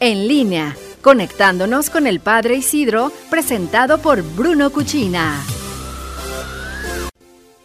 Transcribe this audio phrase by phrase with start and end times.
[0.00, 5.44] en línea, conectándonos con el Padre Isidro, presentado por Bruno Cuchina.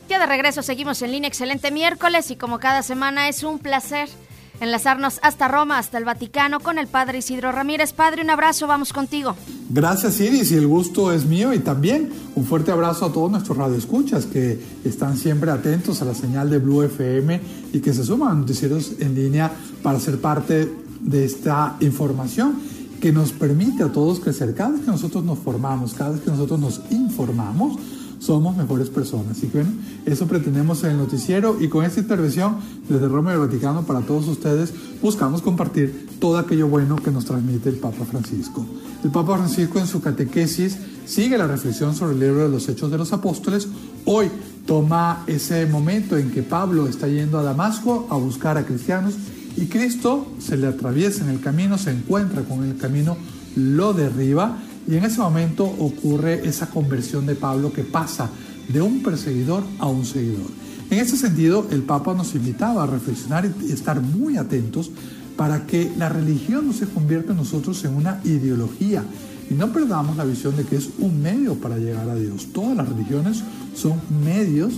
[0.09, 4.09] Ya de regreso seguimos en línea, excelente miércoles y como cada semana es un placer
[4.59, 7.93] enlazarnos hasta Roma, hasta el Vaticano con el Padre Isidro Ramírez.
[7.93, 9.35] Padre, un abrazo, vamos contigo.
[9.69, 13.57] Gracias Iris y el gusto es mío y también un fuerte abrazo a todos nuestros
[13.57, 17.41] radioescuchas que están siempre atentos a la señal de Blue FM
[17.73, 20.69] y que se suman a noticieros en línea para ser parte
[21.01, 22.55] de esta información
[22.99, 24.55] que nos permite a todos crecer.
[24.55, 27.77] Cada vez que nosotros nos formamos, cada vez que nosotros nos informamos,
[28.19, 29.41] somos mejores personas.
[29.43, 29.69] Y bueno,
[30.05, 32.57] eso pretendemos en el noticiero y con esta intervención
[32.89, 37.25] desde Roma y el Vaticano para todos ustedes buscamos compartir todo aquello bueno que nos
[37.25, 38.65] transmite el Papa Francisco.
[39.03, 42.89] El Papa Francisco en su catequesis sigue la reflexión sobre el libro de los Hechos
[42.89, 43.67] de los Apóstoles.
[44.05, 44.31] Hoy
[44.65, 49.13] toma ese momento en que Pablo está yendo a Damasco a buscar a cristianos
[49.57, 53.17] y Cristo se le atraviesa en el camino, se encuentra con el camino,
[53.55, 54.57] lo derriba
[54.87, 58.29] y en ese momento ocurre esa conversión de Pablo que pasa
[58.67, 60.49] de un perseguidor a un seguidor.
[60.89, 64.91] En ese sentido, el Papa nos invitaba a reflexionar y estar muy atentos
[65.35, 69.03] para que la religión no se convierta en nosotros en una ideología
[69.49, 72.47] y no perdamos la visión de que es un medio para llegar a Dios.
[72.53, 73.43] Todas las religiones
[73.75, 74.73] son medios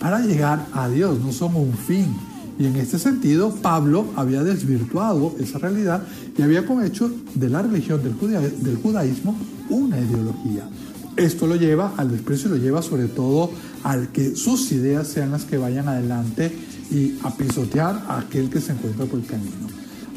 [0.00, 2.14] para llegar a Dios, no son un fin.
[2.58, 6.02] Y en este sentido, Pablo había desvirtuado esa realidad
[6.36, 9.36] y había hecho de la religión del, judaísmo
[9.70, 10.68] una ideología.
[11.16, 13.50] Esto lo lleva al desprecio lo lleva sobre todo
[13.82, 16.50] al que sus ideas sean las que vayan adelante
[16.90, 19.68] y a pisotear a aquel que se encuentra por el camino.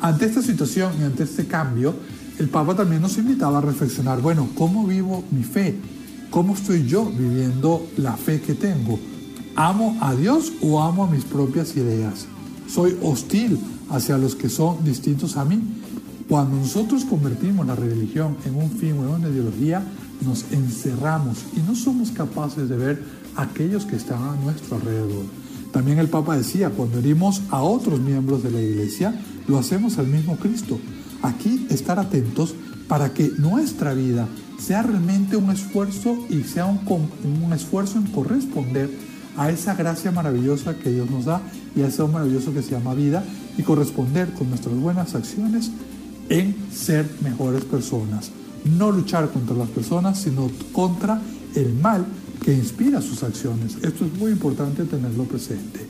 [0.02, 1.96] Ante esta situación y ante este cambio,
[2.38, 5.76] el Papa también nos invitaba a reflexionar, bueno, ¿cómo vivo mi fe?
[6.30, 9.00] ¿Cómo estoy yo viviendo la fe que tengo?
[9.58, 12.26] ¿Amo a Dios o amo a mis propias ideas?
[12.68, 13.58] ¿Soy hostil
[13.90, 15.62] hacia los que son distintos a mí?
[16.28, 19.82] Cuando nosotros convertimos la religión en un fin o en una ideología,
[20.26, 23.04] nos encerramos y no somos capaces de ver
[23.38, 25.24] a aquellos que están a nuestro alrededor.
[25.72, 29.18] También el Papa decía, cuando herimos a otros miembros de la iglesia,
[29.48, 30.80] lo hacemos al mismo Cristo.
[31.22, 32.56] Aquí estar atentos
[32.90, 34.28] para que nuestra vida
[34.60, 36.82] sea realmente un esfuerzo y sea un,
[37.42, 41.42] un esfuerzo en corresponder a esa gracia maravillosa que Dios nos da
[41.76, 43.24] y a ese don maravilloso que se llama vida
[43.58, 45.72] y corresponder con nuestras buenas acciones
[46.30, 48.32] en ser mejores personas.
[48.78, 51.22] No luchar contra las personas, sino contra
[51.56, 52.06] el mal
[52.44, 53.76] que inspira sus acciones.
[53.82, 55.88] Esto es muy importante tenerlo presente.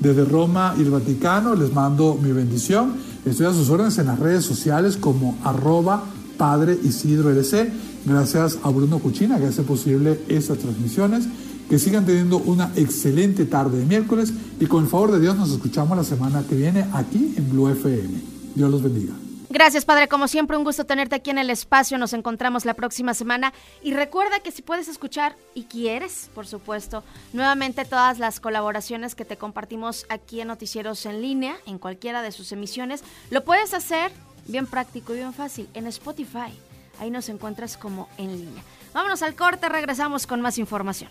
[0.00, 2.94] Desde Roma y el Vaticano les mando mi bendición.
[3.24, 6.04] Estoy a sus órdenes en las redes sociales como arroba
[6.36, 7.72] Padre Isidro LC.
[8.06, 11.26] Gracias a Bruno Cuchina que hace posible estas transmisiones.
[11.68, 15.50] Que sigan teniendo una excelente tarde de miércoles y con el favor de Dios nos
[15.50, 18.08] escuchamos la semana que viene aquí en Blue FM.
[18.54, 19.14] Dios los bendiga.
[19.50, 20.08] Gracias, Padre.
[20.08, 21.96] Como siempre, un gusto tenerte aquí en el espacio.
[21.96, 23.52] Nos encontramos la próxima semana.
[23.82, 27.02] Y recuerda que si puedes escuchar y quieres, por supuesto,
[27.32, 32.32] nuevamente todas las colaboraciones que te compartimos aquí en Noticieros en línea, en cualquiera de
[32.32, 34.12] sus emisiones, lo puedes hacer
[34.46, 36.52] bien práctico y bien fácil en Spotify.
[37.00, 38.62] Ahí nos encuentras como en línea.
[38.92, 41.10] Vámonos al corte, regresamos con más información.